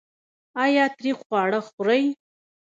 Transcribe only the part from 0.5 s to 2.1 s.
ایا تریخ خواړه خورئ؟